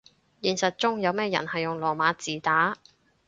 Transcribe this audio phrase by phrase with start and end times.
[0.41, 2.75] 現實中有咩人係用羅馬字打